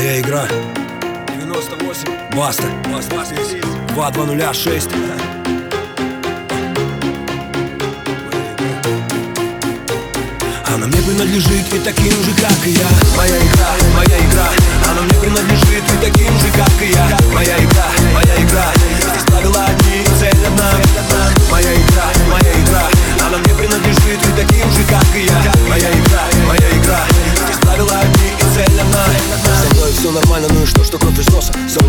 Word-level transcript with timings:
Моя 0.00 0.18
игра. 0.18 0.48
98 1.28 2.08
Баста. 2.34 2.64
Баста. 2.90 3.34
2206 3.94 4.88
Она 10.64 10.86
мне 10.86 11.02
принадлежит 11.02 11.74
и 11.74 11.78
таким 11.80 12.12
же, 12.12 12.32
как 12.40 12.66
и 12.66 12.70
я. 12.70 12.88
Моя 13.14 13.36
игра, 13.36 13.68
моя 13.94 14.18
игра. 14.26 14.48
Она 14.90 15.02
мне 15.02 15.20
принадлежит 15.20 15.84
и 15.84 16.10
таким 16.10 16.32
же, 16.38 16.50
как 16.56 16.82
и 16.82 16.92
я. 16.92 17.18
Моя 17.34 17.58
игра, 17.62 17.89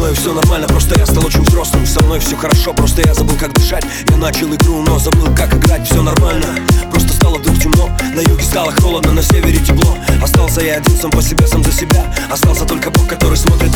мной 0.01 0.15
все 0.15 0.33
нормально, 0.33 0.67
просто 0.67 0.97
я 0.99 1.05
стал 1.05 1.25
очень 1.25 1.43
взрослым. 1.43 1.85
Со 1.85 2.03
мной 2.03 2.19
все 2.19 2.35
хорошо, 2.35 2.73
просто 2.73 3.01
я 3.05 3.13
забыл, 3.13 3.35
как 3.39 3.53
дышать. 3.53 3.85
Я 4.09 4.17
начал 4.17 4.53
игру, 4.53 4.81
но 4.81 4.97
забыл, 4.97 5.27
как 5.35 5.53
играть 5.53 5.87
Все 5.87 6.01
нормально, 6.01 6.47
просто 6.89 7.13
стало 7.13 7.37
вдруг 7.37 7.59
темно 7.59 7.89
На 8.15 8.21
юге 8.21 8.43
стало 8.43 8.71
холодно, 8.71 9.11
на 9.11 9.21
севере 9.21 9.59
тепло. 9.59 9.95
Остался 10.21 10.61
я 10.61 10.77
один 10.77 10.97
сам 10.97 11.11
по 11.11 11.21
себе, 11.21 11.47
сам 11.47 11.63
за 11.63 11.71
себя. 11.71 12.05
Остался 12.31 12.65
только 12.65 12.89
Бог, 12.89 13.07
который 13.07 13.37
смотрит 13.37 13.70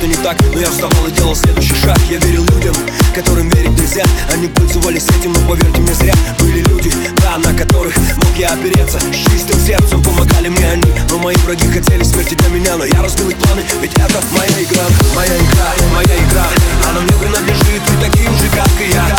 что-то 0.00 0.06
не 0.06 0.24
так 0.24 0.36
Но 0.54 0.60
я 0.60 0.70
вставал 0.70 1.06
и 1.06 1.12
делал 1.12 1.34
следующий 1.34 1.74
шаг. 1.74 1.98
Я 2.10 2.18
верил 2.18 2.44
людям, 2.54 2.74
которым 3.14 3.48
верить 3.50 3.70
нельзя. 3.78 4.04
Они 4.32 4.48
пользовались 4.48 5.04
этим, 5.04 5.32
но 5.32 5.40
поверьте 5.48 5.80
мне 5.80 5.94
зря. 5.94 6.14
Были 6.38 6.62
люди, 6.62 6.92
да, 7.22 7.38
на 7.38 7.52
которых 7.56 7.96
мог 7.96 8.36
я 8.36 8.52
опереться. 8.52 8.98
С 8.98 9.30
чистым 9.30 9.60
сердцем 9.60 10.02
помогали 10.02 10.48
мне 10.48 10.66
они. 10.70 10.90
Но 11.10 11.18
мои 11.18 11.36
враги 11.44 11.68
хотели 11.68 12.02
смерти 12.02 12.34
для 12.34 12.48
меня 12.48 12.76
Но 12.76 12.84
я 12.84 13.02
разбил 13.02 13.28
их 13.28 13.36
планы, 13.38 13.62
ведь 13.80 13.92
это 13.94 14.20
моя 14.32 14.62
игра. 14.62 14.84
Моя 15.14 15.36
игра, 15.36 15.68
моя 15.92 16.16
игра. 16.16 16.46
Она 16.88 17.00
мне 17.00 17.12
принадлежит 17.12 17.82
и 17.82 18.04
таким 18.04 18.32
же, 18.36 18.48
как 18.54 18.70
и 18.80 18.90
я 18.90 19.09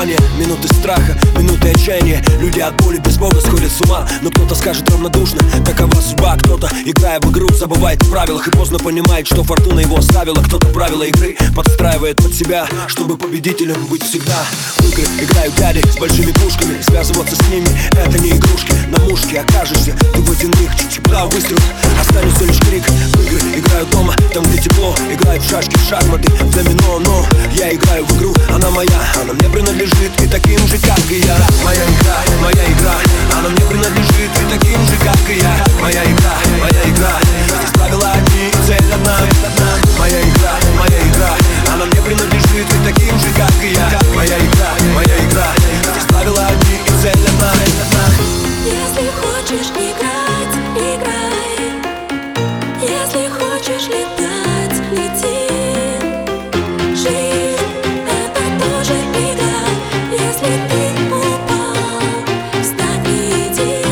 разочарования 0.00 0.16
Минуты 0.38 0.68
страха, 0.68 1.18
минуты 1.60 1.68
отчаяния 1.70 2.22
Люди 2.40 2.60
от 2.60 2.74
боли 2.82 2.98
без 2.98 3.18
бога 3.18 3.40
сходят 3.40 3.70
с 3.70 3.80
ума. 3.82 4.06
Но 4.22 4.30
кто-то 4.30 4.54
скажет 4.54 4.88
равнодушно 4.90 5.40
Такова 5.64 6.00
судьба, 6.00 6.36
кто-то, 6.36 6.68
играя 6.84 7.20
в 7.20 7.30
игру 7.30 7.48
Забывает 7.54 8.02
в 8.02 8.10
правилах 8.10 8.46
и 8.48 8.50
поздно 8.50 8.78
понимает 8.78 9.26
Что 9.26 9.44
фортуна 9.44 9.80
его 9.80 9.98
оставила. 9.98 10.42
Кто-то 10.42 10.66
правила 10.68 11.02
игры 11.04 11.36
подстраивает 11.54 12.16
под 12.16 12.34
себя 12.34 12.66
Чтобы 12.88 13.16
победителем 13.16 13.86
быть 13.86 14.02
всегда. 14.02 14.44
В 14.78 14.90
игры 14.90 15.04
играют 15.20 15.54
дяди 15.56 15.86
с 15.86 15.96
большими 15.96 16.32
пушками 16.32 16.80
Связываться 16.82 17.36
с 17.36 17.48
ними 17.48 17.68
это 17.92 18.18
не 18.18 18.30
игрушки. 18.30 18.72
На 18.88 18.98
мушке 19.04 19.40
окажешься 19.40 19.96
ты 20.14 20.20
водяных 20.22 20.76
Чуть-чуть 20.76 21.00
выстрелов 21.32 21.64
останется 22.00 22.44
лишь 22.44 22.58
крик. 22.60 22.84
В 22.86 23.26
игры 23.26 23.60
играют 23.60 23.90
дома, 23.90 24.14
там 24.32 24.44
где 24.44 24.58
тепло. 24.62 24.94
Играют 25.12 25.42
в 25.42 25.50
шашки, 25.50 25.76
в 25.76 25.88
шахматы, 25.88 26.30
в 26.30 26.54
домино. 26.54 26.98
Но 27.00 27.26
я 27.54 27.72
играю 27.74 28.04
в 28.06 28.16
игру, 28.16 28.34
она 28.48 28.70
моя. 28.70 29.12
Она 29.22 29.32
мне 29.34 29.48
принадлежит 29.48 30.20
и 30.20 30.26
таким 30.26 30.58
же, 30.66 30.78
как 30.78 31.00
и 31.10 31.20
я 31.20 31.36
хочешь 53.60 53.88
летать, 53.88 54.78
лети. 54.90 55.50
Жизнь— 56.94 57.60
это 58.06 58.42
тоже 58.58 58.94
игра 58.94 59.60
Если 60.12 60.52
ты 60.68 60.80
упал, 61.14 61.76
встань 62.62 63.06
иди. 63.06 63.84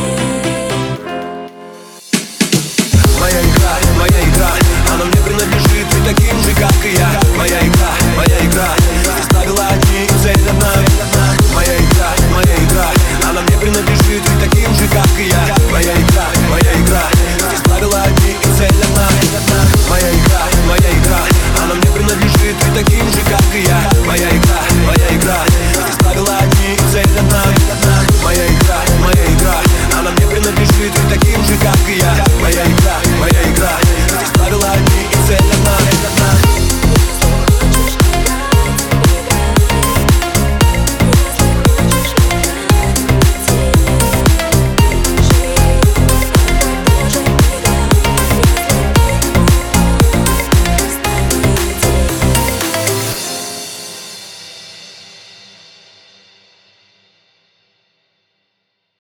Моя 3.21 3.43
игра, 3.43 3.75
моя 3.99 4.23
игра 4.31 4.51
Она 4.95 5.05
мне 5.05 5.21
принадлежит, 5.21 5.87
ты 5.91 6.15
таким 6.15 6.39
же, 6.41 6.55
как 6.55 6.85
и 6.85 6.95
я. 6.95 7.21
Моя 7.37 7.61
игра, 7.61 7.91
моя 8.17 8.47
игра. 8.47 8.78